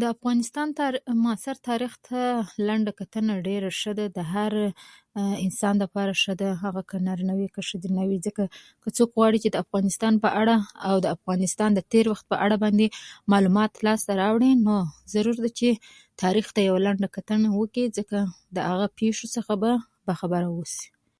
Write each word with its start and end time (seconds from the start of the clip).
د 0.00 0.02
افغانستان 0.14 0.68
تاری 0.78 0.98
معاصر 1.24 1.56
تاریخ 1.68 1.92
ته 2.06 2.18
لنډه 2.68 2.92
کتنه 3.00 3.32
ډېره 3.48 3.70
شه 3.80 3.92
ده. 3.98 4.06
د 4.16 4.18
هر 4.32 4.52
انسان 5.44 5.74
لپاره 5.82 6.12
شه 6.22 6.32
ده، 6.40 6.48
هغه 6.62 6.82
که 6.88 6.96
نارينه 7.06 7.34
وي، 7.38 7.48
که 7.54 7.60
شځينه 7.68 8.02
وي؛ 8.08 8.18
ځکه 8.26 8.44
که 8.82 8.88
څوک 8.96 9.08
غواړي 9.16 9.38
چې 9.44 9.48
د 9.52 9.56
افغانستان 9.64 10.14
په 10.24 10.28
اړه، 10.40 10.56
او 10.88 10.96
د 11.04 11.06
افغانستان 11.16 11.70
د 11.74 11.80
تېر 11.92 12.04
وخت 12.12 12.24
په 12.30 12.36
اړه 12.44 12.56
باندې 12.64 12.86
معلومات 13.32 13.72
لاسته 13.86 14.12
راوړي، 14.22 14.52
نو 14.66 14.74
ضرور 15.14 15.36
ده 15.44 15.50
چې 15.58 15.68
تاریخ 16.22 16.46
ته 16.54 16.60
یوه 16.68 16.80
لنډه 16.86 17.08
کتنه 17.16 17.48
وکي، 17.60 17.84
د 18.56 18.58
هغو 18.68 18.86
پیشو 18.98 19.26
څخه 19.36 19.52
باخبر 20.06 20.42
واوسي. 20.46 20.86